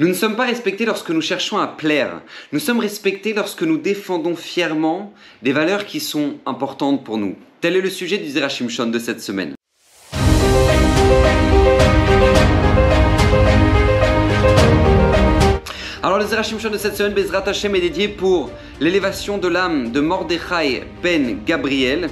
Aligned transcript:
Nous 0.00 0.08
ne 0.08 0.14
sommes 0.14 0.34
pas 0.34 0.46
respectés 0.46 0.84
lorsque 0.84 1.10
nous 1.10 1.20
cherchons 1.20 1.58
à 1.58 1.68
plaire. 1.68 2.20
Nous 2.52 2.58
sommes 2.58 2.80
respectés 2.80 3.32
lorsque 3.32 3.62
nous 3.62 3.78
défendons 3.78 4.34
fièrement 4.34 5.12
des 5.42 5.52
valeurs 5.52 5.86
qui 5.86 6.00
sont 6.00 6.34
importantes 6.46 7.04
pour 7.04 7.16
nous. 7.16 7.36
Tel 7.60 7.76
est 7.76 7.80
le 7.80 7.90
sujet 7.90 8.18
du 8.18 8.28
Zerachim 8.28 8.68
Shon 8.68 8.86
de 8.86 8.98
cette 8.98 9.20
semaine. 9.20 9.54
Alors 16.04 16.18
le 16.18 16.26
Zerachim 16.26 16.58
Shon 16.58 16.68
de 16.68 16.76
cette 16.76 16.96
semaine, 16.96 17.14
Bezrat 17.14 17.48
Hashem 17.48 17.74
est 17.76 17.80
dédié 17.80 18.08
pour 18.08 18.50
l'élévation 18.78 19.38
de 19.38 19.48
l'âme 19.48 19.90
de 19.90 20.00
Mordechai 20.00 20.82
Ben 21.02 21.38
Gabriel. 21.46 22.10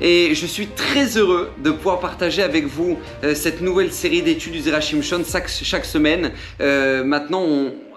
Et 0.00 0.32
je 0.36 0.46
suis 0.46 0.68
très 0.68 1.16
heureux 1.16 1.50
de 1.58 1.72
pouvoir 1.72 1.98
partager 1.98 2.44
avec 2.44 2.66
vous 2.66 3.00
euh, 3.24 3.34
cette 3.34 3.60
nouvelle 3.60 3.92
série 3.92 4.22
d'études 4.22 4.52
du 4.52 4.60
Zerachim 4.60 5.02
Shon 5.02 5.24
chaque, 5.24 5.84
semaine. 5.84 6.30
Euh, 6.60 7.02
maintenant, 7.02 7.48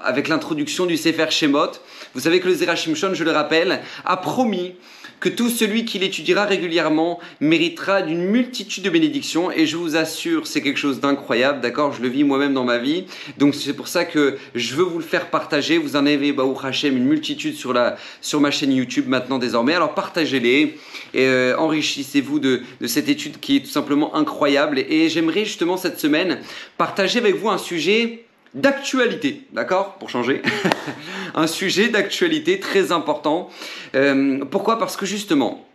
avec 0.04 0.30
l'introduction 0.30 0.88
du 0.88 0.98
Sefer 0.98 1.30
Shemot, 1.30 1.74
vous 2.16 2.22
savez 2.22 2.40
que 2.40 2.48
le 2.48 2.56
Zerachim 2.56 2.96
Shon, 2.96 3.14
je 3.14 3.26
le 3.26 3.32
rappelle, 3.32 3.82
a 4.06 4.16
promis 4.16 4.74
que 5.20 5.30
tout 5.30 5.50
celui 5.50 5.86
qui 5.86 6.00
l'étudiera 6.00 6.46
régulièrement 6.46 7.20
méritera 7.40 8.02
d'une 8.02 8.26
multitude 8.26 8.84
de 8.84 8.90
bénédictions. 8.90 9.52
Et 9.52 9.66
je 9.66 9.76
vous 9.76 9.96
assure 9.96 10.48
c'est 10.48 10.62
quelque 10.62 10.78
chose 10.78 11.00
d'incroyable, 11.00 11.62
d'accord? 11.62 11.94
Je 11.94 12.02
le 12.02 12.08
vis 12.08 12.24
moi-même 12.24 12.54
dans 12.54 12.64
ma 12.64 12.78
vie, 12.78 13.06
donc 13.38 13.54
c'est 13.54 13.74
pour 13.74 13.88
ça 13.88 14.06
que 14.06 14.38
je 14.56 14.76
veux 14.76 14.84
vous 14.84 14.98
le 14.98 15.04
faire 15.04 15.30
partager. 15.30 15.78
Vous 15.78 15.96
en 15.96 16.06
avez, 16.06 16.32
Baou 16.32 16.58
Hachem, 16.62 16.96
une 16.96 17.06
multitude 17.06 17.56
sur, 17.56 17.74
la, 17.74 17.98
sur 18.22 18.40
ma 18.40 18.52
chaîne 18.52 18.72
YouTube 18.72 19.08
maintenant 19.08 19.38
désormais, 19.38 19.74
alors 19.74 19.94
partagez-les 19.94 20.78
et 21.14 21.26
euh, 21.26 21.58
enrichissez-vous 21.58 22.40
de, 22.40 22.62
de 22.80 22.88
cette 22.88 23.10
étude 23.10 23.40
qui 23.40 23.58
est 23.58 23.62
tout 23.62 23.72
simplement 23.72 24.16
incroyable. 24.16 24.80
Et 24.80 25.10
j'aimerais 25.10 25.46
justement 25.46 25.76
cette 25.76 26.00
semaine 26.00 26.40
partager 26.78 27.20
avec 27.20 27.36
vous 27.36 27.50
un 27.50 27.58
sujet 27.58 28.26
d'actualité, 28.54 29.42
d'accord 29.52 29.96
Pour 29.96 30.10
changer. 30.10 30.42
un 31.36 31.48
sujet 31.48 31.90
d'actualité 31.90 32.60
très 32.60 32.92
important. 32.92 33.50
Euh, 33.96 34.46
pourquoi? 34.46 34.80
Parce 34.80 34.96
que 34.96 35.06
justement, 35.06 35.68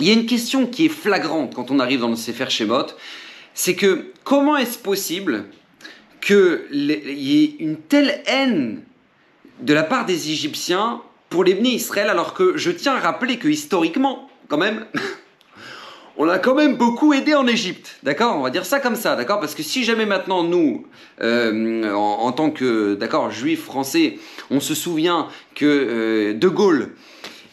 il 0.00 0.06
y 0.06 0.10
a 0.10 0.14
une 0.14 0.26
question 0.26 0.66
qui 0.66 0.86
est 0.86 0.90
flagrante 0.90 1.54
quand 1.54 1.70
on 1.70 1.78
arrive 1.78 2.00
dans 2.00 2.08
le 2.08 2.16
Sefer 2.16 2.50
Shemot, 2.50 2.86
c'est 3.54 3.74
que 3.74 4.12
comment 4.24 4.56
est-ce 4.56 4.78
possible 4.78 5.44
qu'il 6.20 6.64
y 6.72 7.44
ait 7.44 7.56
une 7.60 7.76
telle 7.76 8.22
haine 8.26 8.82
de 9.60 9.74
la 9.74 9.82
part 9.82 10.06
des 10.06 10.30
Égyptiens 10.30 11.00
pour 11.28 11.44
les 11.44 11.52
Israël 11.52 12.08
alors 12.08 12.34
que 12.34 12.56
je 12.56 12.70
tiens 12.70 12.94
à 12.94 13.00
rappeler 13.00 13.38
que 13.38 13.48
historiquement, 13.48 14.30
quand 14.48 14.58
même, 14.58 14.86
on 16.16 16.28
a 16.28 16.38
quand 16.38 16.54
même 16.54 16.76
beaucoup 16.76 17.12
aidé 17.12 17.34
en 17.34 17.46
Égypte, 17.46 17.96
d'accord? 18.02 18.36
On 18.36 18.42
va 18.42 18.50
dire 18.50 18.64
ça 18.64 18.80
comme 18.80 18.96
ça, 18.96 19.16
d'accord? 19.16 19.40
Parce 19.40 19.54
que 19.54 19.62
si 19.62 19.84
jamais 19.84 20.06
maintenant 20.06 20.44
nous, 20.44 20.86
euh, 21.20 21.92
en, 21.92 22.26
en, 22.26 22.32
tant 22.32 22.50
que, 22.50 22.94
d'accord, 22.94 23.30
juifs 23.30 23.64
français, 23.64 24.18
on 24.50 24.60
se 24.60 24.74
souvient 24.74 25.28
que 25.54 25.64
euh, 25.64 26.34
De 26.34 26.48
Gaulle 26.48 26.90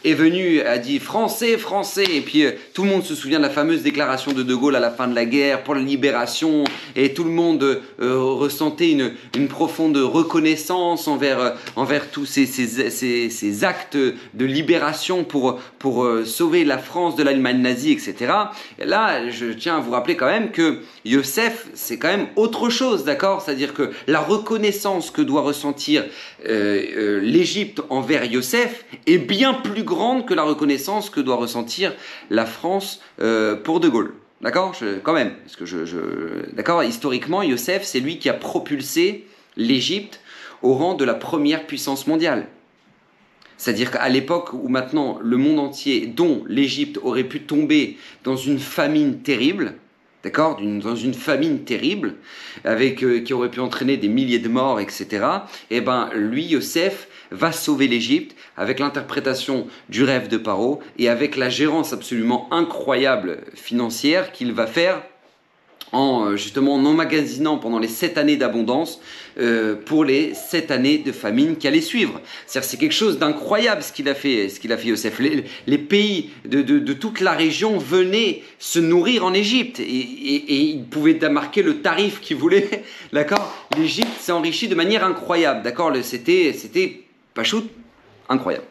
est 0.04 0.14
venu, 0.14 0.62
a 0.62 0.78
dit 0.78 1.00
français, 1.00 1.58
français, 1.58 2.06
et 2.10 2.22
puis 2.22 2.44
euh, 2.44 2.52
tout 2.74 2.84
le 2.84 2.90
monde 2.90 3.04
se 3.04 3.14
souvient 3.14 3.38
de 3.38 3.44
la 3.44 3.52
fameuse 3.52 3.84
déclaration 3.84 4.32
de 4.32 4.42
De 4.42 4.56
Gaulle 4.56 4.76
à 4.76 4.80
la 4.80 4.90
fin 4.90 5.08
de 5.08 5.14
la 5.14 5.26
guerre 5.26 5.64
pour 5.64 5.76
la 5.76 5.82
libération, 5.82 6.64
et 6.96 7.14
tout 7.14 7.24
le 7.24 7.30
monde 7.30 7.82
euh, 8.02 8.20
ressentait 8.20 8.92
une, 8.92 9.14
une, 9.36 9.48
profonde 9.48 9.98
reconnaissance 9.98 11.08
envers, 11.08 11.40
euh, 11.40 11.50
envers 11.76 12.10
tous 12.10 12.26
ces, 12.26 12.48
ces, 12.48 12.90
ces, 12.90 13.30
ces, 13.30 13.64
actes 13.64 13.98
de 13.98 14.46
libération 14.46 15.24
pour, 15.24 15.60
pour 15.78 16.08
sauver 16.26 16.64
la 16.64 16.80
France 16.80 17.16
de 17.16 17.24
l'Allemagne 17.24 17.62
nazie, 17.62 17.92
etc. 17.92 18.34
Et 18.80 18.86
là, 18.86 19.30
je 19.30 19.48
tiens 19.48 19.78
à 19.78 19.80
vous 19.80 19.92
rappeler 19.92 20.16
quand 20.16 20.26
même 20.26 20.52
que 20.52 20.80
Yosef, 21.06 21.68
c'est 21.76 21.98
quand 21.98 22.08
même 22.08 22.28
autre 22.36 22.70
chose, 22.70 23.04
d'accord? 23.04 23.42
C'est-à-dire 23.42 23.74
que 23.74 23.92
la 24.08 24.20
reconnaissance 24.20 25.12
que 25.12 25.22
doit 25.22 25.42
ressentir 25.42 26.06
l'Égypte 26.46 27.82
envers 27.90 28.26
Yosef 28.26 28.86
est 29.06 29.18
bien 29.20 29.54
plus 29.54 29.84
grande 29.84 29.91
que 30.26 30.34
la 30.34 30.44
reconnaissance 30.44 31.10
que 31.10 31.20
doit 31.20 31.36
ressentir 31.36 31.94
la 32.30 32.46
France 32.46 33.02
euh, 33.22 33.56
pour 33.56 33.80
De 33.80 33.90
Gaulle. 33.90 34.14
D'accord? 34.42 34.74
Quand 35.04 35.14
même. 35.14 35.34
Parce 35.44 35.56
que. 35.56 36.54
D'accord? 36.54 36.84
Historiquement, 36.84 37.44
Yosef, 37.44 37.84
c'est 37.84 38.00
lui 38.00 38.18
qui 38.18 38.30
a 38.30 38.34
propulsé 38.34 39.28
l'Égypte 39.56 40.20
au 40.64 40.74
rang 40.74 40.96
de 40.96 41.06
la 41.06 41.14
première 41.14 41.68
puissance 41.68 42.08
mondiale. 42.08 42.48
C'est-à-dire 43.58 43.92
qu'à 43.92 44.10
l'époque 44.10 44.54
où 44.54 44.70
maintenant 44.70 45.20
le 45.22 45.38
monde 45.38 45.60
entier, 45.60 46.08
dont 46.08 46.44
l'Égypte, 46.48 47.00
aurait 47.04 47.24
pu 47.24 47.42
tomber 47.42 47.98
dans 48.24 48.36
une 48.36 48.58
famine 48.58 49.20
terrible, 49.20 49.76
d'accord, 50.24 50.60
dans 50.60 50.96
une 50.96 51.14
famine 51.14 51.60
terrible, 51.60 52.16
avec 52.64 53.04
euh, 53.04 53.20
qui 53.20 53.34
aurait 53.34 53.52
pu 53.52 53.60
entraîner 53.60 53.98
des 53.98 54.08
milliers 54.08 54.40
de 54.40 54.50
morts, 54.50 54.80
etc. 54.80 55.26
Eh 55.70 55.82
ben, 55.82 56.10
lui, 56.16 56.46
Yosef, 56.46 57.08
va 57.32 57.52
sauver 57.52 57.88
l'Égypte 57.88 58.36
avec 58.58 58.80
l'interprétation 58.80 59.68
du 59.90 60.04
rêve 60.04 60.28
de 60.28 60.38
Paro 60.38 60.82
et 60.98 61.10
avec 61.10 61.36
la 61.36 61.50
gérance 61.50 61.94
absolument 61.94 62.48
incroyable 62.52 63.40
financière 63.56 64.32
qu'il 64.32 64.54
va 64.54 64.68
faire 64.68 65.02
en 65.92 66.38
justement 66.38 66.76
en 66.76 66.86
emmagasinant 66.86 67.58
pendant 67.58 67.80
les 67.80 67.88
sept 67.88 68.18
années 68.18 68.38
d'abondance 68.38 69.02
euh, 69.40 69.76
pour 69.76 70.06
les 70.06 70.34
sept 70.34 70.72
années 70.72 70.98
de 71.00 71.12
famine 71.12 71.58
qui 71.58 71.68
allaient 71.68 71.82
suivre. 71.82 72.22
C'est 72.48 72.80
quelque 72.80 72.94
chose 72.94 73.20
d'incroyable 73.20 73.84
ce 73.84 73.92
qu'il 73.92 74.08
a 74.10 74.16
fait, 74.16 74.50
ce 74.50 74.60
qu'il 74.60 74.76
fait 74.76 74.88
Yosef. 74.88 75.20
Les, 75.68 75.78
pays 75.78 76.30
de, 76.46 76.94
toute 76.94 77.20
la 77.20 77.32
région 77.32 77.78
venaient 77.78 78.44
se 78.60 78.80
nourrir 78.80 79.26
en 79.26 79.34
Égypte 79.34 79.80
et, 79.80 79.86
ils 79.86 80.84
pouvaient 80.84 81.20
marquer 81.30 81.62
le 81.62 81.82
tarif 81.82 82.22
qu'ils 82.22 82.38
voulaient. 82.38 82.84
D'accord? 83.14 83.54
L'Égypte 83.78 84.20
s'est 84.20 84.32
enrichie 84.32 84.68
de 84.68 84.76
manière 84.76 85.06
incroyable. 85.06 85.62
D'accord? 85.64 85.94
C'était 86.04 86.54
Pachout, 87.34 87.68
incroyable. 88.30 88.66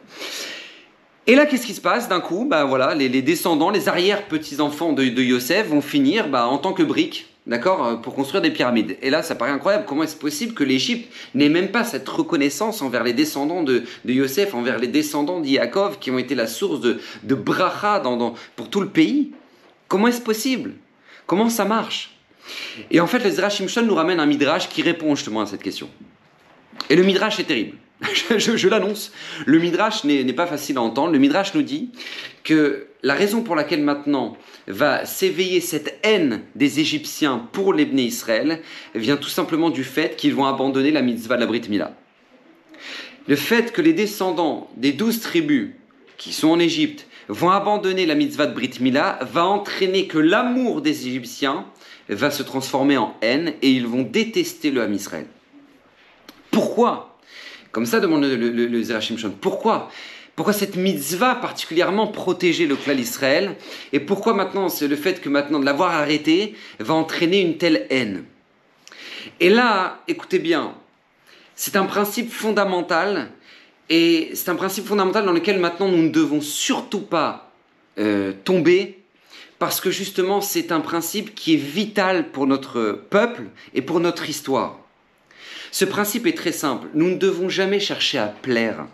Et 1.27 1.35
là, 1.35 1.45
qu'est-ce 1.45 1.65
qui 1.65 1.73
se 1.73 1.81
passe 1.81 2.09
d'un 2.09 2.19
coup 2.19 2.47
bah, 2.49 2.65
voilà, 2.65 2.95
les, 2.95 3.09
descendants, 3.21 3.69
les 3.69 3.87
arrière-petits-enfants 3.87 4.93
de, 4.93 5.03
de, 5.05 5.21
Yosef 5.21 5.67
vont 5.67 5.81
finir 5.81 6.27
bah, 6.27 6.47
en 6.47 6.57
tant 6.57 6.73
que 6.73 6.83
briques, 6.83 7.27
d'accord, 7.45 8.01
pour 8.01 8.15
construire 8.15 8.41
des 8.41 8.51
pyramides. 8.51 8.97
Et 9.01 9.09
là, 9.09 9.21
ça 9.23 9.35
paraît 9.35 9.51
incroyable. 9.51 9.85
Comment 9.87 10.03
est-ce 10.03 10.15
possible 10.15 10.53
que 10.53 10.63
l'Égypte 10.63 11.11
n'ait 11.35 11.49
même 11.49 11.69
pas 11.69 11.83
cette 11.83 12.09
reconnaissance 12.09 12.81
envers 12.81 13.03
les 13.03 13.13
descendants 13.13 13.63
de, 13.63 13.83
Yosef, 14.05 14.53
envers 14.55 14.79
les 14.79 14.87
descendants 14.87 15.39
d'Iakov, 15.39 15.99
qui 15.99 16.11
ont 16.11 16.17
été 16.17 16.33
la 16.35 16.47
source 16.47 16.81
de, 16.81 16.99
bracha 17.35 17.99
dans, 17.99 18.33
pour 18.55 18.69
tout 18.69 18.81
le 18.81 18.89
pays 18.89 19.31
Comment 19.87 20.07
est-ce 20.07 20.21
possible 20.21 20.73
Comment 21.27 21.49
ça 21.49 21.65
marche 21.65 22.15
Et 22.89 22.99
en 22.99 23.07
fait, 23.07 23.19
le 23.19 23.29
Zerachim 23.29 23.67
Shon 23.67 23.81
nous 23.81 23.95
ramène 23.95 24.21
un 24.21 24.25
midrash 24.25 24.69
qui 24.69 24.81
répond 24.81 25.15
justement 25.15 25.41
à 25.41 25.45
cette 25.45 25.61
question. 25.61 25.89
Et 26.89 26.95
le 26.95 27.03
midrash 27.03 27.39
est 27.41 27.43
terrible. 27.43 27.77
je, 28.37 28.67
l'annonce. 28.67 29.11
Le 29.45 29.59
Midrash 29.59 30.03
n'est 30.03 30.33
pas 30.33 30.47
facile 30.47 30.77
à 30.77 30.81
entendre. 30.81 31.13
Le 31.13 31.19
Midrash 31.19 31.53
nous 31.53 31.61
dit 31.61 31.91
que 32.43 32.87
la 33.03 33.13
raison 33.13 33.41
pour 33.41 33.55
laquelle 33.55 33.81
maintenant 33.81 34.37
va 34.67 35.05
s'éveiller 35.05 35.61
cette 35.61 35.99
haine 36.03 36.41
des 36.55 36.79
Égyptiens 36.79 37.47
pour 37.51 37.73
les 37.73 37.83
Israël 37.83 38.61
vient 38.95 39.17
tout 39.17 39.29
simplement 39.29 39.69
du 39.69 39.83
fait 39.83 40.15
qu'ils 40.15 40.33
vont 40.33 40.45
abandonner 40.45 40.91
la 40.91 41.01
mitzvah 41.01 41.35
de 41.35 41.41
la 41.41 41.47
Brit 41.47 41.69
Mila. 41.69 41.95
Le 43.27 43.35
fait 43.35 43.71
que 43.71 43.81
les 43.81 43.93
descendants 43.93 44.69
des 44.77 44.93
douze 44.93 45.19
tribus 45.19 45.71
qui 46.17 46.33
sont 46.33 46.49
en 46.49 46.59
Égypte 46.59 47.07
vont 47.27 47.49
abandonner 47.49 48.05
la 48.05 48.15
mitzvah 48.15 48.47
de 48.47 48.53
Brit 48.53 48.79
Mila 48.79 49.19
va 49.21 49.45
entraîner 49.45 50.07
que 50.07 50.17
l'amour 50.17 50.81
des 50.81 51.07
Égyptiens 51.07 51.65
va 52.09 52.31
se 52.31 52.43
transformer 52.43 52.97
en 52.97 53.15
haine 53.21 53.53
et 53.61 53.71
ils 53.71 53.87
vont 53.87 54.01
détester 54.01 54.71
le 54.71 54.81
Ham 54.81 54.93
Israël. 54.93 55.27
Pourquoi 56.49 57.10
comme 57.71 57.85
ça 57.85 57.99
demande 57.99 58.23
le, 58.23 58.83
Zerachim 58.83 59.17
Shon. 59.17 59.31
Pourquoi? 59.39 59.89
Pourquoi 60.35 60.53
cette 60.53 60.75
mitzvah 60.75 61.35
particulièrement 61.35 62.07
protéger 62.07 62.65
le 62.65 62.75
clan 62.75 62.97
Israël 62.97 63.55
Et 63.93 63.99
pourquoi 63.99 64.33
maintenant, 64.33 64.69
c'est 64.69 64.87
le 64.87 64.95
fait 64.95 65.21
que 65.21 65.29
maintenant 65.29 65.59
de 65.59 65.65
l'avoir 65.65 65.91
arrêté 65.93 66.55
va 66.79 66.93
entraîner 66.93 67.41
une 67.41 67.57
telle 67.57 67.85
haine? 67.89 68.23
Et 69.39 69.49
là, 69.49 70.01
écoutez 70.07 70.39
bien, 70.39 70.73
c'est 71.55 71.75
un 71.75 71.85
principe 71.85 72.31
fondamental 72.31 73.29
et 73.89 74.31
c'est 74.33 74.49
un 74.49 74.55
principe 74.55 74.85
fondamental 74.85 75.25
dans 75.25 75.33
lequel 75.33 75.59
maintenant 75.59 75.89
nous 75.89 76.01
ne 76.01 76.09
devons 76.09 76.41
surtout 76.41 77.01
pas 77.01 77.51
euh, 77.99 78.33
tomber 78.43 78.99
parce 79.59 79.79
que 79.79 79.91
justement 79.91 80.41
c'est 80.41 80.71
un 80.71 80.79
principe 80.79 81.35
qui 81.35 81.53
est 81.53 81.57
vital 81.57 82.31
pour 82.31 82.47
notre 82.47 83.03
peuple 83.09 83.43
et 83.73 83.81
pour 83.81 83.99
notre 83.99 84.29
histoire. 84.29 84.80
Ce 85.71 85.85
principe 85.85 86.27
est 86.27 86.37
très 86.37 86.51
simple. 86.51 86.87
Nous 86.93 87.09
ne 87.09 87.15
devons 87.17 87.49
jamais 87.49 87.79
chercher 87.79 88.17
à 88.17 88.27
plaire. 88.27 88.85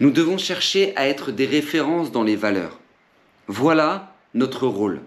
Nous 0.00 0.10
devons 0.10 0.38
chercher 0.38 0.92
à 0.96 1.06
être 1.06 1.30
des 1.30 1.46
références 1.46 2.10
dans 2.10 2.24
les 2.24 2.36
valeurs. 2.36 2.80
Voilà 3.46 4.14
notre 4.34 4.66
rôle. 4.66 5.00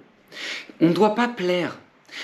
On 0.79 0.89
ne 0.89 0.93
doit 0.93 1.15
pas 1.15 1.27
plaire. 1.27 1.77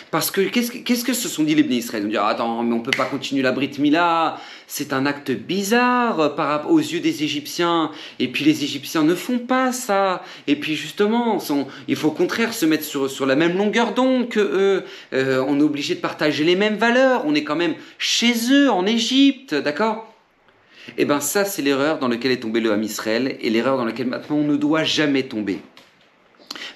Parce 0.10 0.32
que 0.32 0.42
qu'est-ce, 0.42 1.04
que 1.04 1.14
se 1.14 1.28
sont 1.28 1.44
dit 1.44 1.56
les 1.56 1.64
bénis 1.64 1.78
Israël? 1.78 2.04
Ils 2.04 2.08
ont 2.08 2.10
dit 2.10 2.18
attends, 2.18 2.64
mais 2.64 2.74
on 2.74 2.82
peut 2.82 2.92
pas 2.92 3.06
continuer 3.06 3.42
la 3.42 3.52
Brit 3.52 3.72
Mila, 3.80 4.38
c'est 4.68 4.94
un 4.94 5.06
acte 5.06 5.32
bizarre 5.32 6.18
rapport 6.18 6.72
aux 6.72 6.80
yeux 6.80 7.00
des 7.00 7.24
Égyptiens. 7.24 7.92
Et 8.20 8.28
puis 8.28 8.46
les 8.46 8.64
Égyptiens 8.64 9.04
ne 9.04 9.16
font 9.16 9.40
pas 9.40 9.72
ça. 9.72 10.24
Et 10.48 10.56
puis 10.56 10.76
justement, 10.76 11.40
il 11.88 11.96
faut 11.96 12.10
au 12.10 12.12
contraire 12.12 12.54
se 12.54 12.66
mettre 12.66 12.84
sur, 12.84 13.26
la 13.26 13.36
même 13.36 13.58
longueur 13.58 13.94
d'onde 13.94 14.30
que 14.30 14.40
eux. 14.40 14.84
Euh, 15.14 15.44
on 15.48 15.60
est 15.60 15.64
obligé 15.64 15.96
de 15.96 16.00
partager 16.00 16.44
les 16.44 16.56
mêmes 16.56 16.78
valeurs. 16.78 17.24
On 17.26 17.36
est 17.36 17.44
quand 17.44 17.56
même 17.56 17.76
chez 17.98 18.34
eux 18.52 18.70
en 18.70 18.86
Égypte, 18.86 19.54
d'accord? 19.54 20.08
Eh 20.98 21.06
ben 21.06 21.20
ça, 21.20 21.46
c'est 21.46 21.62
l'erreur 21.62 22.00
dans 22.00 22.08
laquelle 22.08 22.32
est 22.32 22.40
tombé 22.40 22.60
le 22.60 22.72
Ham 22.72 22.84
Israël 22.84 23.38
et 23.40 23.50
l'erreur 23.50 23.78
dans 23.78 23.86
laquelle 23.86 24.08
maintenant 24.08 24.38
on 24.38 24.44
ne 24.44 24.58
doit 24.58 24.84
jamais 24.84 25.24
tomber. 25.24 25.60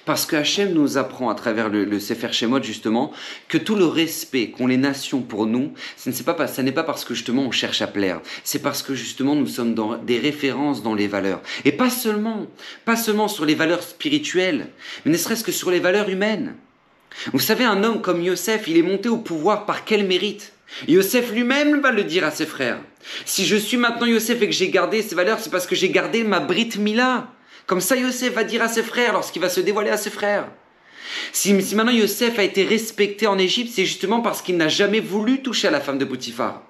Parce 0.05 0.25
que 0.25 0.35
Hachem 0.35 0.73
nous 0.73 0.97
apprend 0.97 1.29
à 1.29 1.35
travers 1.35 1.69
le, 1.69 1.99
Sefer 1.99 2.31
Shemot 2.31 2.61
justement 2.61 3.11
que 3.47 3.57
tout 3.57 3.75
le 3.75 3.85
respect 3.85 4.49
qu'ont 4.49 4.67
les 4.67 4.77
nations 4.77 5.21
pour 5.21 5.45
nous, 5.45 5.73
ce 5.97 6.09
n'est 6.09 6.15
pas, 6.23 6.47
ça 6.47 6.63
n'est 6.63 6.71
pas 6.71 6.83
parce 6.83 7.05
que 7.05 7.13
justement 7.13 7.43
on 7.43 7.51
cherche 7.51 7.81
à 7.81 7.87
plaire, 7.87 8.21
c'est 8.43 8.61
parce 8.61 8.83
que 8.83 8.93
justement 8.93 9.35
nous 9.35 9.47
sommes 9.47 9.73
dans 9.73 9.97
des 9.97 10.19
références 10.19 10.83
dans 10.83 10.93
les 10.93 11.07
valeurs. 11.07 11.41
Et 11.63 11.71
pas 11.71 11.89
seulement, 11.89 12.45
pas 12.85 12.95
seulement 12.95 13.27
sur 13.27 13.45
les 13.45 13.55
valeurs 13.55 13.83
spirituelles, 13.83 14.67
mais 15.05 15.11
ne 15.11 15.17
serait-ce 15.17 15.43
que 15.43 15.51
sur 15.51 15.71
les 15.71 15.79
valeurs 15.79 16.09
humaines. 16.09 16.55
Vous 17.31 17.39
savez, 17.39 17.63
un 17.63 17.83
homme 17.83 18.01
comme 18.01 18.21
Yosef, 18.21 18.67
il 18.67 18.77
est 18.77 18.81
monté 18.81 19.09
au 19.09 19.17
pouvoir 19.17 19.65
par 19.65 19.85
quel 19.85 20.05
mérite? 20.05 20.51
Yosef 20.87 21.31
lui-même 21.31 21.79
va 21.81 21.91
le 21.91 22.03
dire 22.03 22.25
à 22.25 22.31
ses 22.31 22.45
frères. 22.45 22.79
Si 23.25 23.45
je 23.45 23.55
suis 23.55 23.77
maintenant 23.77 24.07
Yosef 24.07 24.41
et 24.41 24.47
que 24.47 24.53
j'ai 24.53 24.69
gardé 24.69 25.01
ces 25.01 25.15
valeurs, 25.15 25.39
c'est 25.39 25.49
parce 25.51 25.67
que 25.67 25.75
j'ai 25.75 25.89
gardé 25.89 26.23
ma 26.23 26.39
Brit 26.39 26.71
Mila. 26.77 27.27
Comme 27.67 27.81
ça, 27.81 27.95
Yosef 27.95 28.33
va 28.33 28.43
dire 28.43 28.61
à 28.61 28.67
ses 28.67 28.83
frères 28.83 29.13
lorsqu'il 29.13 29.41
va 29.41 29.49
se 29.49 29.61
dévoiler 29.61 29.89
à 29.89 29.97
ses 29.97 30.09
frères. 30.09 30.47
Si, 31.31 31.53
maintenant 31.53 31.91
Yosef 31.91 32.39
a 32.39 32.43
été 32.43 32.63
respecté 32.63 33.27
en 33.27 33.37
Égypte, 33.37 33.71
c'est 33.73 33.85
justement 33.85 34.21
parce 34.21 34.41
qu'il 34.41 34.57
n'a 34.57 34.67
jamais 34.67 34.99
voulu 34.99 35.41
toucher 35.41 35.67
à 35.67 35.71
la 35.71 35.79
femme 35.79 35.97
de 35.97 36.05
Potiphar. 36.05 36.61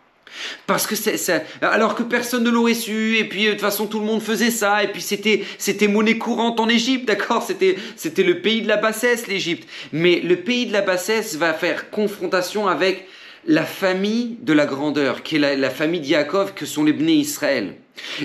Parce 0.67 0.85
que 0.85 0.95
c'est, 0.95 1.45
alors 1.61 1.95
que 1.95 2.03
personne 2.03 2.43
ne 2.43 2.49
l'aurait 2.49 2.73
su, 2.73 3.17
et 3.17 3.23
puis 3.23 3.45
de 3.45 3.51
toute 3.51 3.61
façon 3.61 3.87
tout 3.87 3.99
le 3.99 4.05
monde 4.05 4.21
faisait 4.21 4.51
ça, 4.51 4.83
et 4.83 4.89
puis 4.89 5.01
c'était, 5.01 5.45
c'était 5.57 5.87
monnaie 5.87 6.17
courante 6.17 6.59
en 6.59 6.67
Égypte, 6.67 7.05
d'accord? 7.07 7.43
C'était, 7.43 7.77
c'était 7.95 8.23
le 8.23 8.41
pays 8.41 8.61
de 8.61 8.67
la 8.67 8.77
bassesse, 8.77 9.27
l'Égypte. 9.27 9.67
Mais 9.93 10.19
le 10.19 10.37
pays 10.37 10.65
de 10.65 10.73
la 10.73 10.81
bassesse 10.81 11.35
va 11.35 11.53
faire 11.53 11.89
confrontation 11.89 12.67
avec 12.67 13.07
la 13.47 13.63
famille 13.63 14.37
de 14.41 14.53
la 14.53 14.65
grandeur, 14.65 15.23
qui 15.23 15.35
est 15.35 15.55
la, 15.55 15.69
famille 15.69 16.01
d'Yaakov, 16.01 16.53
que 16.53 16.65
sont 16.65 16.83
les 16.83 16.93
Bnei 16.93 17.17
Israël. 17.17 17.75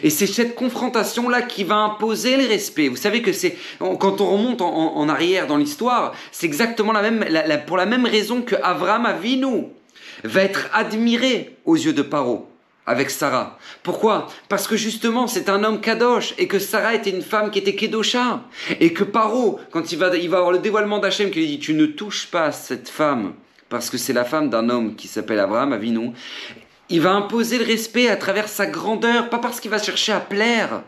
Et 0.03 0.11
c'est 0.11 0.27
cette 0.27 0.55
confrontation-là 0.55 1.43
qui 1.43 1.65
va 1.65 1.77
imposer 1.77 2.37
le 2.37 2.47
respect. 2.47 2.89
Vous 2.89 2.97
savez 2.97 3.23
que 3.23 3.33
c'est 3.33 3.57
quand 3.79 4.21
on 4.21 4.31
remonte 4.31 4.61
en, 4.63 5.09
arrière 5.09 5.47
dans 5.47 5.57
l'histoire, 5.57 6.13
c'est 6.33 6.47
exactement 6.47 6.93
la 6.93 7.03
même, 7.03 7.25
pour 7.67 7.77
la 7.77 7.87
même 7.87 8.07
raison 8.07 8.43
que 8.43 8.57
Avram 8.57 9.07
Avinu 9.07 9.67
va 10.25 10.43
être 10.43 10.69
admiré 10.73 11.57
aux 11.65 11.77
yeux 11.77 11.93
de 11.93 12.03
Paro 12.03 12.49
avec 12.87 13.11
Sarah. 13.11 13.59
Pourquoi? 13.85 14.27
Parce 14.49 14.67
que 14.67 14.77
justement, 14.77 15.29
c'est 15.29 15.49
un 15.49 15.63
homme 15.63 15.81
kadosh 15.81 16.35
et 16.39 16.49
que 16.49 16.59
Sarah 16.59 16.95
était 16.95 17.11
une 17.11 17.23
femme 17.23 17.51
qui 17.51 17.61
était 17.61 17.77
kedosha 17.77 18.43
et 18.81 18.93
que 18.93 19.05
Paro, 19.05 19.61
quand 19.71 19.93
il 19.93 19.99
va, 19.99 20.17
il 20.17 20.29
va 20.29 20.39
avoir 20.39 20.53
le 20.53 20.59
dévoilement 20.59 20.99
d'Hachem, 20.99 21.31
qui 21.31 21.39
lui 21.39 21.47
dit 21.47 21.59
tu 21.61 21.75
ne 21.75 21.87
touches 21.87 22.27
pas 22.27 22.51
cette 22.51 22.89
femme 22.89 23.35
parce 23.71 23.89
que 23.89 23.97
c'est 23.97 24.13
la 24.13 24.25
femme 24.25 24.51
d'un 24.51 24.69
homme 24.69 24.97
qui 24.97 25.09
s'appelle 25.09 25.39
Abraham 25.39 25.73
Avinu, 25.73 26.11
il 26.91 27.01
va 27.01 27.13
imposer 27.13 27.57
le 27.57 27.65
respect 27.65 28.09
à 28.09 28.17
travers 28.17 28.49
sa 28.49 28.67
grandeur, 28.67 29.31
pas 29.31 29.39
parce 29.39 29.61
qu'il 29.61 29.71
va 29.71 29.79
chercher 29.79 30.13
à 30.13 30.19
plaire, 30.19 30.83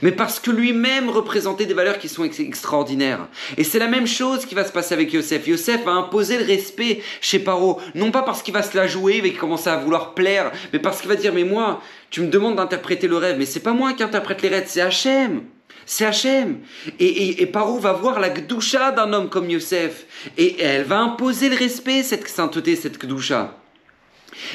mais 0.00 0.12
parce 0.12 0.38
que 0.38 0.52
lui-même 0.52 1.10
représentait 1.10 1.66
des 1.66 1.74
valeurs 1.74 1.98
qui 1.98 2.08
sont 2.08 2.24
extraordinaires. 2.24 3.26
Et 3.56 3.64
c'est 3.64 3.80
la 3.80 3.88
même 3.88 4.06
chose 4.06 4.46
qui 4.46 4.54
va 4.54 4.64
se 4.64 4.70
passer 4.70 4.94
avec 4.94 5.12
Yosef. 5.12 5.46
Yosef 5.48 5.84
va 5.84 5.92
imposer 5.92 6.38
le 6.38 6.44
respect 6.44 7.02
chez 7.20 7.40
Paro, 7.40 7.80
non 7.96 8.12
pas 8.12 8.22
parce 8.22 8.42
qu'il 8.42 8.54
va 8.54 8.62
se 8.62 8.76
la 8.76 8.86
jouer 8.86 9.16
et 9.16 9.22
qu'il 9.22 9.38
commence 9.38 9.66
à 9.66 9.76
vouloir 9.76 10.14
plaire, 10.14 10.52
mais 10.72 10.78
parce 10.78 11.00
qu'il 11.00 11.08
va 11.08 11.16
dire, 11.16 11.34
mais 11.34 11.44
moi, 11.44 11.82
tu 12.10 12.20
me 12.20 12.28
demandes 12.28 12.56
d'interpréter 12.56 13.08
le 13.08 13.16
rêve, 13.16 13.36
mais 13.38 13.46
c'est 13.46 13.60
pas 13.60 13.72
moi 13.72 13.92
qui 13.92 14.04
interprète 14.04 14.42
les 14.42 14.48
rêves, 14.50 14.66
c'est 14.68 14.80
Hachem. 14.80 15.42
C'est 15.86 16.06
Hachem. 16.06 16.60
Et, 16.98 17.42
et, 17.42 17.46
Paro 17.46 17.78
va 17.78 17.92
voir 17.92 18.20
la 18.20 18.30
gdoucha 18.30 18.92
d'un 18.92 19.12
homme 19.12 19.28
comme 19.28 19.50
Yosef. 19.50 20.06
Et 20.38 20.60
elle 20.60 20.84
va 20.84 21.00
imposer 21.00 21.48
le 21.48 21.56
respect, 21.56 22.02
cette 22.02 22.28
sainteté, 22.28 22.76
cette 22.76 23.00
gdoucha. 23.00 23.56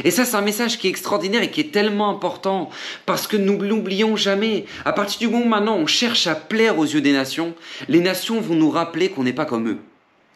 Et 0.03 0.11
ça, 0.11 0.25
c'est 0.25 0.35
un 0.35 0.41
message 0.41 0.77
qui 0.77 0.87
est 0.87 0.89
extraordinaire 0.89 1.43
et 1.43 1.51
qui 1.51 1.61
est 1.61 1.71
tellement 1.71 2.09
important 2.09 2.69
parce 3.05 3.27
que 3.27 3.37
nous 3.37 3.59
l'oublions 3.59 4.15
jamais. 4.15 4.65
À 4.85 4.93
partir 4.93 5.19
du 5.19 5.33
moment 5.33 5.45
où 5.45 5.49
maintenant 5.49 5.75
on 5.75 5.87
cherche 5.87 6.27
à 6.27 6.35
plaire 6.35 6.79
aux 6.79 6.85
yeux 6.85 7.01
des 7.01 7.13
nations, 7.13 7.53
les 7.87 7.99
nations 7.99 8.39
vont 8.39 8.55
nous 8.55 8.69
rappeler 8.69 9.09
qu'on 9.09 9.23
n'est 9.23 9.33
pas 9.33 9.45
comme 9.45 9.69
eux. 9.69 9.79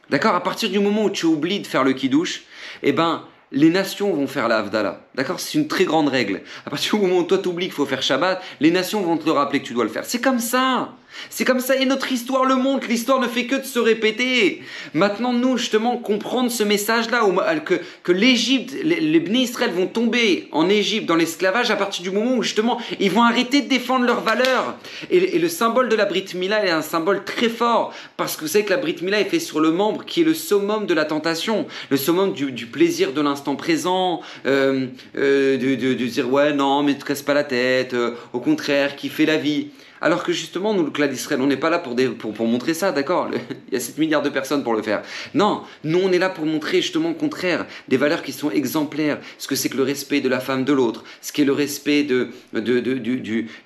D'accord? 0.10 0.36
À 0.36 0.44
partir 0.44 0.70
du 0.70 0.80
moment 0.80 1.06
où 1.06 1.10
tu 1.10 1.26
oublies 1.26 1.60
de 1.60 1.68
faire 1.68 1.84
le 1.84 1.94
kidouche, 1.94 2.44
eh 2.84 2.92
ben, 2.92 3.24
les 3.52 3.70
nations 3.70 4.14
vont 4.14 4.28
faire 4.28 4.48
la 4.48 4.58
Havdalah. 4.58 5.02
D'accord? 5.16 5.40
C'est 5.40 5.58
une 5.58 5.68
très 5.68 5.86
grande 5.86 6.10
règle. 6.10 6.42
À 6.66 6.70
partir 6.70 6.96
du 6.96 7.02
moment 7.02 7.20
où 7.20 7.24
toi 7.24 7.38
t'oublies 7.38 7.66
qu'il 7.66 7.74
faut 7.74 7.86
faire 7.86 8.02
Shabbat, 8.02 8.42
les 8.60 8.72
nations 8.72 9.02
vont 9.02 9.18
te 9.18 9.30
rappeler 9.30 9.62
que 9.62 9.68
tu 9.68 9.74
dois 9.74 9.84
le 9.84 9.90
faire. 9.90 10.06
C'est 10.06 10.22
comme 10.22 10.40
ça. 10.40 10.94
C'est 11.30 11.46
comme 11.46 11.60
ça, 11.60 11.76
et 11.76 11.86
notre 11.86 12.12
histoire 12.12 12.46
le 12.46 12.56
montre, 12.56 12.88
l'histoire 12.88 13.20
ne 13.20 13.28
fait 13.28 13.46
que 13.46 13.56
de 13.56 13.64
se 13.64 13.80
répéter. 13.80 14.62
Maintenant, 14.94 15.34
nous, 15.34 15.58
justement, 15.58 15.98
comprendre 15.98 16.52
ce 16.52 16.64
message-là, 16.64 17.24
que, 17.66 17.80
que 18.04 18.12
l'Égypte, 18.12 18.76
les, 18.84 19.00
les 19.00 19.40
Israël 19.40 19.72
vont 19.72 19.88
tomber 19.88 20.48
en 20.52 20.70
Égypte, 20.70 21.06
dans 21.06 21.16
l'esclavage, 21.16 21.72
à 21.72 21.76
partir 21.76 22.04
du 22.04 22.12
moment 22.12 22.36
où, 22.36 22.44
justement, 22.44 22.80
ils 23.00 23.12
vont 23.12 23.24
arrêter 23.24 23.62
de 23.62 23.68
défendre 23.68 24.06
leurs 24.06 24.22
valeurs. 24.22 24.76
Et, 25.10 25.40
le 25.40 25.50
symbole 25.50 25.90
de 25.90 25.96
la 25.96 26.06
Brit 26.06 26.26
Mila 26.36 26.66
est 26.66 26.70
un 26.70 26.82
symbole 26.82 27.24
très 27.24 27.50
fort, 27.50 27.94
parce 28.18 28.36
que 28.36 28.42
vous 28.42 28.48
savez 28.48 28.66
que 28.66 28.72
la 28.72 28.78
Brit 28.78 28.98
Mila 29.02 29.20
est 29.20 29.26
fait 29.26 29.40
sur 29.40 29.60
le 29.60 29.72
membre 29.72 30.06
qui 30.06 30.22
est 30.22 30.26
le 30.26 30.34
summum 30.34 30.86
de 30.86 30.94
la 30.94 31.06
tentation, 31.06 31.66
le 31.90 31.98
summum 31.98 32.34
du, 32.34 32.68
plaisir 32.68 33.14
de 33.14 33.22
l'instant 33.22 33.39
présent, 33.56 34.22
euh, 34.46 34.88
euh, 35.18 35.58
de, 35.58 35.94
dire, 35.94 36.32
ouais, 36.32 36.54
non, 36.54 36.84
mais 36.84 36.94
ne 36.94 37.00
te 37.00 37.06
casse 37.06 37.22
pas 37.22 37.34
la 37.34 37.44
tête, 37.44 37.94
euh, 37.94 38.16
au 38.34 38.40
contraire, 38.40 38.96
qui 38.96 39.10
fait 39.10 39.26
la 39.26 39.38
vie. 39.38 39.70
Alors 40.02 40.24
que 40.24 40.32
justement, 40.32 40.74
nous, 40.74 40.84
le 40.84 40.92
clan 40.92 41.08
d'Israël, 41.08 41.42
on 41.42 41.48
n'est 41.48 41.58
pas 41.58 41.70
là 41.70 41.80
pour, 41.80 42.48
montrer 42.48 42.74
ça, 42.74 42.92
d'accord 42.92 43.30
Il 43.68 43.74
y 43.74 43.78
a 43.78 43.80
7 43.80 43.98
milliards 43.98 44.22
de 44.22 44.30
personnes 44.30 44.64
pour 44.64 44.74
le 44.74 44.82
faire. 44.82 45.02
Non, 45.34 45.64
nous, 45.84 46.00
on 46.00 46.12
est 46.12 46.18
là 46.20 46.30
pour 46.30 46.46
montrer 46.46 46.82
justement 46.82 47.10
le 47.10 47.16
contraire, 47.16 47.66
des 47.88 47.98
valeurs 47.98 48.24
qui 48.24 48.32
sont 48.32 48.50
exemplaires. 48.52 49.20
Ce 49.38 49.48
que 49.48 49.56
c'est 49.56 49.70
que 49.70 49.78
le 49.78 49.84
respect 49.84 50.22
de 50.22 50.30
la 50.30 50.40
femme 50.40 50.64
de 50.64 50.74
l'autre, 50.74 51.04
ce 51.22 51.32
qui 51.32 51.42
est 51.42 51.46
le 51.46 51.54
respect 51.54 52.04
du, 52.04 52.30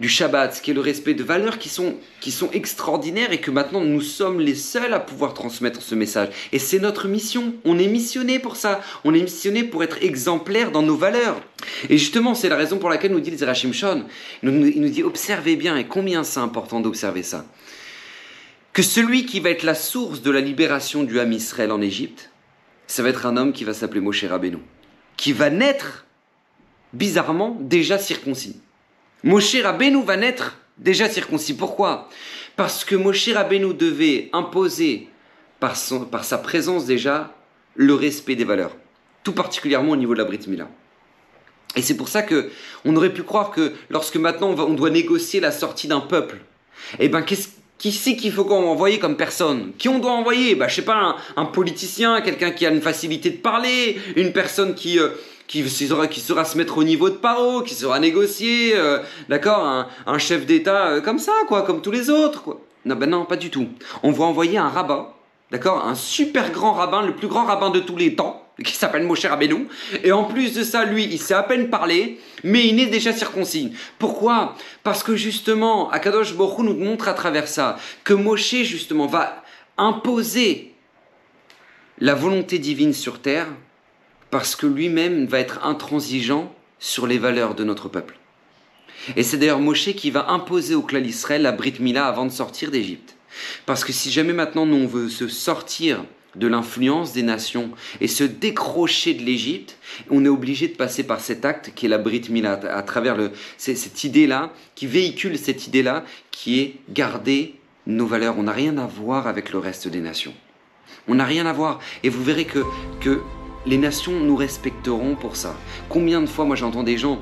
Shabbat, 0.01 0.55
ce 0.55 0.61
qui 0.61 0.71
est 0.71 0.73
le 0.73 0.81
respect 0.81 1.13
de 1.13 1.23
valeurs 1.23 1.59
qui 1.59 1.69
sont, 1.69 1.95
extraordinaires 2.53 3.31
et 3.31 3.39
que 3.39 3.51
maintenant, 3.51 3.81
nous 3.81 4.01
sommes 4.01 4.39
les 4.39 4.55
seuls 4.55 4.93
à 4.93 4.99
pouvoir 4.99 5.33
transmettre 5.33 5.81
ce 5.81 5.95
message. 5.95 6.29
Et 6.51 6.59
c'est 6.59 6.79
notre 6.79 7.07
mission. 7.07 7.53
On 7.65 7.77
est 7.77 7.87
missionné 7.87 8.39
pour 8.39 8.55
ça. 8.55 8.81
On 9.03 9.13
est 9.13 9.21
missionné 9.21 9.63
pour 9.63 9.83
être 9.83 10.01
exemplaires 10.01 10.71
dans 10.71 10.81
nos 10.81 10.95
valeurs. 10.95 11.41
Et 11.89 11.97
justement, 11.97 12.35
c'est 12.35 12.49
la 12.49 12.55
raison 12.55 12.77
pour 12.77 12.89
laquelle 12.89 13.11
nous 13.11 13.19
dit 13.19 13.31
les 13.31 13.37
Zerachim 13.37 13.73
Shon, 13.73 14.05
il 14.41 14.49
nous 14.49 14.89
dit 14.89 15.03
observez 15.03 15.55
bien 15.55 15.77
et 15.77 15.85
combien 15.85 16.23
c'est 16.23 16.39
important 16.39 16.79
d'observer 16.79 17.23
ça. 17.23 17.45
Que 18.73 18.81
celui 18.81 19.25
qui 19.25 19.39
va 19.39 19.51
être 19.51 19.63
la 19.63 19.75
source 19.75 20.21
de 20.21 20.31
la 20.31 20.41
libération 20.41 21.03
du 21.03 21.19
Ham 21.19 21.31
Israël 21.31 21.71
en 21.71 21.81
Égypte, 21.81 22.31
ça 22.87 23.03
va 23.03 23.09
être 23.09 23.25
un 23.25 23.37
homme 23.37 23.53
qui 23.53 23.63
va 23.63 23.73
s'appeler 23.73 24.01
Moshe 24.01 24.23
Rabbeinu, 24.23 24.57
qui 25.15 25.31
va 25.31 25.49
naître, 25.49 26.05
bizarrement, 26.91 27.57
déjà 27.59 27.97
circoncis. 27.97 28.59
Moshe 29.23 29.55
Rabbeinu 29.61 30.03
va 30.03 30.17
naître 30.17 30.57
déjà 30.77 31.07
circoncis. 31.07 31.55
Pourquoi? 31.55 32.09
Parce 32.55 32.83
que 32.83 32.95
Moshe 32.95 33.29
Rabbeinu 33.29 33.73
devait 33.73 34.29
imposer 34.33 35.07
par, 35.59 35.77
son, 35.77 36.05
par 36.05 36.25
sa 36.25 36.37
présence 36.37 36.85
déjà 36.85 37.33
le 37.75 37.93
respect 37.93 38.35
des 38.35 38.43
valeurs, 38.43 38.75
tout 39.23 39.33
particulièrement 39.33 39.91
au 39.91 39.95
niveau 39.95 40.13
de 40.13 40.19
la 40.19 40.25
Brit 40.25 40.41
Mila. 40.47 40.67
Et 41.75 41.81
c'est 41.81 41.97
pour 41.97 42.07
ça 42.07 42.21
que 42.21 42.49
on 42.85 42.95
aurait 42.95 43.13
pu 43.13 43.23
croire 43.23 43.51
que 43.51 43.73
lorsque 43.89 44.17
maintenant 44.17 44.49
on, 44.57 44.73
doit 44.73 44.89
négocier 44.89 45.39
la 45.39 45.51
sortie 45.51 45.87
d'un 45.87 46.01
peuple, 46.01 46.37
eh 46.99 47.09
ben 47.09 47.21
qu'est-ce 47.21 47.49
qui 47.77 47.91
c'est 47.91 48.15
qu'il 48.15 48.31
faut 48.31 48.45
qu'on 48.45 48.67
envoie 48.67 48.95
comme 48.97 49.17
personne? 49.17 49.71
Qui 49.77 49.89
on 49.89 49.99
doit 49.99 50.11
envoyer? 50.11 50.55
Bah 50.55 50.67
je 50.67 50.75
sais 50.75 50.83
pas, 50.83 51.17
un, 51.35 51.45
politicien, 51.45 52.21
quelqu'un 52.21 52.51
qui 52.51 52.65
a 52.65 52.69
une 52.69 52.81
facilité 52.81 53.31
de 53.31 53.37
parler, 53.37 53.99
une 54.15 54.33
personne 54.33 54.75
qui 54.75 54.99
euh, 54.99 55.09
qui 55.47 55.69
saura, 55.69 56.07
qui 56.07 56.19
saura 56.19 56.45
se 56.45 56.57
mettre 56.57 56.77
au 56.77 56.83
niveau 56.83 57.09
de 57.09 57.15
Paro, 57.15 57.61
qui 57.61 57.75
saura 57.75 57.99
négocier, 57.99 58.73
euh, 58.75 58.99
d'accord, 59.29 59.87
un, 60.05 60.17
chef 60.17 60.45
d'État 60.45 60.87
euh, 60.87 61.01
comme 61.01 61.19
ça, 61.19 61.33
quoi, 61.47 61.63
comme 61.63 61.81
tous 61.81 61.91
les 61.91 62.09
autres, 62.09 62.43
quoi. 62.43 62.59
Non, 62.85 62.95
ben 62.95 63.09
non, 63.09 63.25
pas 63.25 63.37
du 63.37 63.49
tout. 63.49 63.67
On 64.01 64.11
va 64.11 64.25
envoyer 64.25 64.57
un 64.57 64.67
rabbin, 64.67 65.07
d'accord, 65.51 65.85
un 65.85 65.95
super 65.95 66.51
grand 66.51 66.73
rabbin, 66.73 67.05
le 67.05 67.15
plus 67.15 67.27
grand 67.27 67.45
rabbin 67.45 67.69
de 67.69 67.79
tous 67.79 67.95
les 67.95 68.15
temps, 68.15 68.42
qui 68.63 68.73
s'appelle 68.73 69.03
Moshe 69.03 69.25
Rabbeinu. 69.25 69.67
Et 70.03 70.11
en 70.11 70.25
plus 70.25 70.53
de 70.53 70.63
ça, 70.63 70.85
lui, 70.85 71.05
il 71.05 71.19
sait 71.19 71.33
à 71.33 71.43
peine 71.43 71.69
parler, 71.69 72.19
mais 72.43 72.67
il 72.67 72.79
est 72.79 72.87
déjà 72.87 73.13
circoncis. 73.13 73.73
Pourquoi? 73.97 74.55
Parce 74.83 75.03
que 75.03 75.15
justement, 75.15 75.89
Akadosh 75.89 76.35
Baruch 76.35 76.59
nous 76.59 76.75
montre 76.75 77.07
à 77.07 77.13
travers 77.13 77.47
ça 77.47 77.77
que 78.03 78.13
Moshe, 78.13 78.63
justement, 78.63 79.07
va 79.07 79.43
imposer 79.77 80.73
la 81.99 82.13
volonté 82.13 82.59
divine 82.59 82.93
sur 82.93 83.21
terre 83.21 83.47
parce 84.29 84.55
que 84.55 84.67
lui-même 84.67 85.25
va 85.25 85.39
être 85.39 85.65
intransigeant 85.65 86.53
sur 86.79 87.07
les 87.07 87.17
valeurs 87.17 87.55
de 87.55 87.63
notre 87.63 87.87
peuple. 87.87 88.17
Et 89.15 89.23
c'est 89.23 89.37
d'ailleurs 89.37 89.59
Moshe 89.59 89.93
qui 89.93 90.11
va 90.11 90.29
imposer 90.29 90.75
au 90.75 90.81
clan 90.81 91.01
d'Israël 91.01 91.41
la 91.41 91.51
Brit 91.51 91.75
Mila 91.79 92.07
avant 92.07 92.25
de 92.25 92.31
sortir 92.31 92.71
d'Égypte. 92.71 93.15
Parce 93.65 93.83
que 93.83 93.91
si 93.91 94.11
jamais 94.11 94.33
maintenant 94.33 94.65
nous 94.65 94.77
on 94.77 94.87
veut 94.87 95.09
se 95.09 95.27
sortir 95.27 96.03
de 96.35 96.47
l'influence 96.47 97.13
des 97.13 97.23
nations 97.23 97.71
et 98.01 98.07
se 98.07 98.23
décrocher 98.23 99.13
de 99.13 99.23
l'Égypte, 99.23 99.77
on 100.09 100.25
est 100.25 100.29
obligé 100.29 100.67
de 100.67 100.73
passer 100.73 101.03
par 101.03 101.19
cet 101.19 101.45
acte 101.45 101.71
qui 101.75 101.85
est 101.85 101.89
la 101.89 101.97
Brit 101.97 102.23
Mila, 102.29 102.53
à 102.53 102.81
travers 102.81 103.15
le, 103.15 103.31
cette 103.57 104.03
idée-là, 104.03 104.51
qui 104.75 104.87
véhicule 104.87 105.37
cette 105.37 105.67
idée-là, 105.67 106.03
qui 106.31 106.59
est 106.59 106.75
garder 106.89 107.55
nos 107.85 108.05
valeurs. 108.05 108.37
On 108.37 108.43
n'a 108.43 108.51
rien 108.51 108.77
à 108.77 108.85
voir 108.85 109.27
avec 109.27 109.51
le 109.51 109.59
reste 109.59 109.87
des 109.87 110.01
nations. 110.01 110.33
On 111.07 111.15
n'a 111.15 111.25
rien 111.25 111.45
à 111.45 111.53
voir. 111.53 111.79
Et 112.03 112.09
vous 112.09 112.23
verrez 112.23 112.45
que, 112.45 112.59
que 113.01 113.21
les 113.65 113.77
nations 113.77 114.19
nous 114.19 114.35
respecteront 114.35 115.15
pour 115.15 115.35
ça. 115.35 115.55
Combien 115.89 116.21
de 116.21 116.25
fois, 116.27 116.45
moi 116.45 116.55
j'entends 116.55 116.83
des 116.83 116.97
gens 116.97 117.19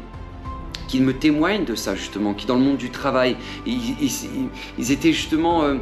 qui 0.87 0.99
me 0.99 1.13
témoignent 1.13 1.65
de 1.65 1.75
ça 1.75 1.95
justement, 1.95 2.33
qui 2.33 2.45
dans 2.45 2.55
le 2.55 2.61
monde 2.61 2.77
du 2.77 2.89
travail, 2.89 3.35
ils, 3.65 4.91
étaient 4.91 5.13
justement... 5.13 5.63
Euh, 5.63 5.75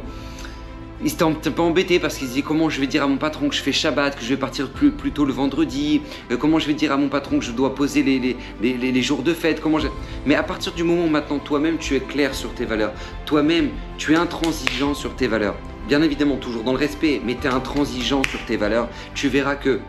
ils 1.02 1.12
étaient 1.12 1.22
un 1.22 1.32
peu 1.32 1.62
embêtés 1.62 1.98
parce 1.98 2.18
qu'ils 2.18 2.28
disaient 2.28 2.42
comment 2.42 2.68
je 2.68 2.80
vais 2.80 2.86
dire 2.86 3.02
à 3.02 3.06
mon 3.06 3.16
patron 3.16 3.48
que 3.48 3.54
je 3.54 3.62
fais 3.62 3.72
Shabbat, 3.72 4.16
que 4.16 4.22
je 4.22 4.28
vais 4.28 4.36
partir 4.36 4.70
plus, 4.70 4.92
tôt 5.12 5.24
le 5.24 5.32
vendredi, 5.32 6.02
euh, 6.30 6.36
comment 6.36 6.58
je 6.58 6.66
vais 6.66 6.74
dire 6.74 6.92
à 6.92 6.96
mon 6.96 7.08
patron 7.08 7.38
que 7.38 7.44
je 7.44 7.52
dois 7.52 7.74
poser 7.74 8.02
les, 8.02 9.02
jours 9.02 9.22
de 9.22 9.32
fête, 9.32 9.60
comment. 9.60 9.78
Mais 10.26 10.34
à 10.34 10.42
partir 10.42 10.72
du 10.72 10.82
moment 10.82 11.04
où 11.04 11.08
maintenant 11.08 11.38
toi-même 11.38 11.78
tu 11.78 11.96
es 11.96 12.00
clair 12.00 12.34
sur 12.34 12.52
tes 12.52 12.64
valeurs, 12.64 12.92
toi-même 13.24 13.70
tu 13.96 14.12
es 14.12 14.16
intransigeant 14.16 14.94
sur 14.94 15.16
tes 15.16 15.26
valeurs, 15.26 15.56
bien 15.88 16.02
évidemment 16.02 16.36
toujours 16.36 16.64
dans 16.64 16.72
le 16.72 16.78
respect, 16.78 17.20
mais 17.24 17.36
tu 17.40 17.46
es 17.46 17.50
intransigeant 17.50 18.22
sur 18.24 18.44
tes 18.44 18.56
valeurs, 18.56 18.88
tu 19.14 19.28
verras 19.28 19.54
que 19.54 19.80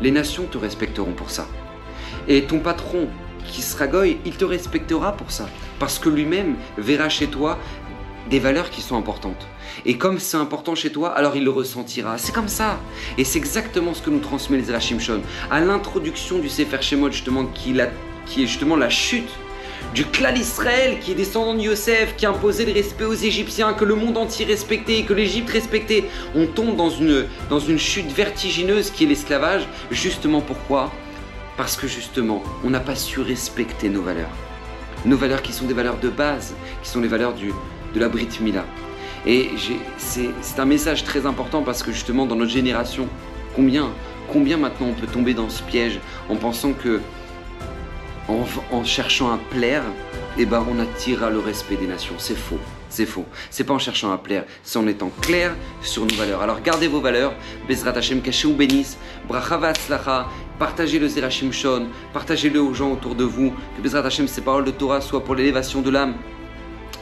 les 0.00 0.10
nations 0.10 0.44
te 0.44 0.58
respecteront 0.58 1.12
pour 1.12 1.30
ça. 1.30 1.46
Et 2.28 2.42
ton 2.42 2.60
patron, 2.60 3.08
qui 3.46 3.62
sera 3.62 3.86
goy, 3.86 4.18
il 4.24 4.36
te 4.36 4.44
respectera 4.44 5.16
pour 5.16 5.30
ça. 5.30 5.48
Parce 5.78 5.98
que 5.98 6.08
lui-même 6.08 6.56
verra 6.78 7.08
chez 7.08 7.26
toi 7.26 7.58
des 8.28 8.38
valeurs 8.38 8.70
qui 8.70 8.82
sont 8.82 8.96
importantes. 8.96 9.46
Et 9.86 9.96
comme 9.96 10.18
c'est 10.18 10.36
important 10.36 10.74
chez 10.74 10.90
toi, 10.90 11.10
alors 11.10 11.36
il 11.36 11.44
le 11.44 11.50
ressentira. 11.50 12.18
C'est 12.18 12.32
comme 12.32 12.48
ça. 12.48 12.78
Et 13.18 13.24
c'est 13.24 13.38
exactement 13.38 13.94
ce 13.94 14.02
que 14.02 14.10
nous 14.10 14.20
transmet 14.20 14.58
les 14.58 14.80
Shimshon. 14.80 15.22
À 15.50 15.60
l'introduction 15.60 16.38
du 16.38 16.48
Sefer 16.48 16.82
Shemot, 16.82 17.10
justement, 17.10 17.46
qui, 17.46 17.74
qui 18.26 18.42
est 18.42 18.46
justement 18.46 18.76
la 18.76 18.90
chute 18.90 19.30
du 19.94 20.04
clan 20.04 20.34
Israël 20.34 20.98
qui 21.00 21.12
est 21.12 21.14
descendant 21.14 21.54
de 21.54 21.60
Yosef, 21.60 22.14
qui 22.16 22.26
imposait 22.26 22.64
le 22.64 22.72
respect 22.72 23.04
aux 23.04 23.14
Égyptiens, 23.14 23.72
que 23.72 23.84
le 23.84 23.94
monde 23.94 24.16
entier 24.16 24.44
respectait, 24.46 25.02
que 25.02 25.12
l'Égypte 25.12 25.50
respectait. 25.50 26.04
On 26.34 26.46
tombe 26.46 26.76
dans 26.76 26.90
une, 26.90 27.26
dans 27.48 27.58
une 27.58 27.78
chute 27.78 28.10
vertigineuse 28.12 28.90
qui 28.90 29.04
est 29.04 29.06
l'esclavage. 29.06 29.66
Justement 29.90 30.40
pourquoi? 30.40 30.92
Parce 31.56 31.76
que 31.76 31.86
justement, 31.86 32.42
on 32.64 32.70
n'a 32.70 32.80
pas 32.80 32.94
su 32.94 33.20
respecter 33.20 33.88
nos 33.88 34.02
valeurs. 34.02 34.30
Nos 35.04 35.16
valeurs 35.16 35.42
qui 35.42 35.52
sont 35.52 35.64
des 35.64 35.74
valeurs 35.74 35.98
de 35.98 36.08
base, 36.08 36.54
qui 36.82 36.88
sont 36.88 37.00
les 37.00 37.08
valeurs 37.08 37.34
du, 37.34 37.52
de 37.94 38.00
la 38.00 38.08
Brit 38.08 38.28
Mila. 38.40 38.64
Et 39.26 39.50
c'est 39.98 40.58
un 40.58 40.64
message 40.64 41.04
très 41.04 41.26
important 41.26 41.62
parce 41.62 41.82
que 41.82 41.92
justement 41.92 42.26
dans 42.26 42.36
notre 42.36 42.50
génération, 42.50 43.08
combien, 43.54 43.90
combien 44.32 44.56
maintenant 44.56 44.88
on 44.88 44.94
peut 44.94 45.06
tomber 45.06 45.34
dans 45.34 45.48
ce 45.48 45.62
piège 45.62 46.00
en 46.28 46.36
pensant 46.36 46.72
que 46.72 47.00
en, 48.70 48.84
cherchant 48.84 49.32
à 49.32 49.38
plaire, 49.50 49.82
eh 50.38 50.46
ben, 50.46 50.64
on 50.70 50.78
attirera 50.78 51.30
le 51.30 51.40
respect 51.40 51.76
des 51.76 51.86
nations. 51.86 52.14
C'est 52.18 52.36
faux. 52.36 52.60
C'est 52.88 53.06
faux. 53.06 53.24
C'est 53.50 53.64
pas 53.64 53.74
en 53.74 53.78
cherchant 53.78 54.12
à 54.12 54.18
plaire, 54.18 54.44
c'est 54.62 54.78
en 54.78 54.86
étant 54.86 55.10
clair 55.20 55.54
sur 55.82 56.04
nos 56.06 56.14
valeurs. 56.14 56.42
Alors 56.42 56.60
gardez 56.62 56.88
vos 56.88 57.00
valeurs. 57.00 57.34
Bezrat 57.68 57.92
Hashem, 57.92 58.20
cachez 58.20 58.48
ou 58.48 58.54
bénisse. 58.54 58.98
Brachava 59.28 59.72
Partagez 60.58 60.98
le 60.98 61.08
Zerachim 61.08 61.52
Shon. 61.52 61.86
Partagez-le 62.12 62.60
aux 62.60 62.74
gens 62.74 62.92
autour 62.92 63.14
de 63.14 63.24
vous. 63.24 63.52
Que 63.76 63.82
Bezrat 63.82 64.06
Hashem, 64.06 64.28
ces 64.28 64.40
paroles 64.40 64.64
de 64.64 64.70
Torah 64.70 65.00
soient 65.00 65.24
pour 65.24 65.34
l'élévation 65.34 65.82
de 65.82 65.90
l'âme 65.90 66.14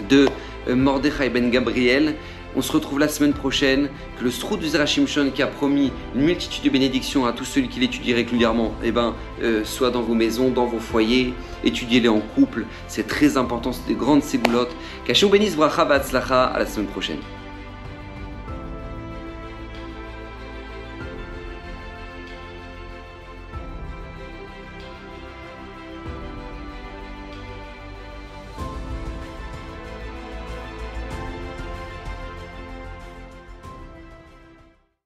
de 0.08 0.28
Mordechai 0.66 1.30
ben 1.30 1.50
Gabriel 1.50 2.16
on 2.56 2.62
se 2.62 2.72
retrouve 2.72 2.98
la 2.98 3.08
semaine 3.08 3.32
prochaine. 3.32 3.88
Que 4.18 4.24
le 4.24 4.30
Stroud 4.30 4.60
du 4.60 4.68
Zerachimshon 4.68 5.30
qui 5.34 5.42
a 5.42 5.46
promis 5.46 5.92
une 6.14 6.22
multitude 6.22 6.64
de 6.64 6.70
bénédictions 6.70 7.26
à 7.26 7.32
tous 7.32 7.44
ceux 7.44 7.62
qui 7.62 7.80
l'étudient 7.80 8.16
régulièrement, 8.16 8.72
eh 8.82 8.90
ben, 8.90 9.14
euh, 9.42 9.64
soit 9.64 9.90
dans 9.90 10.02
vos 10.02 10.14
maisons, 10.14 10.50
dans 10.50 10.66
vos 10.66 10.80
foyers, 10.80 11.34
étudiez-les 11.64 12.08
en 12.08 12.20
couple. 12.20 12.64
C'est 12.88 13.06
très 13.06 13.36
important, 13.36 13.72
c'est 13.72 13.86
des 13.86 13.94
grandes 13.94 14.22
ségoulottes. 14.22 14.74
Qu'Hachem 15.04 15.30
bénisse 15.30 15.56
bracha 15.56 15.82
à 15.82 16.58
la 16.58 16.66
semaine 16.66 16.88
prochaine. 16.88 17.18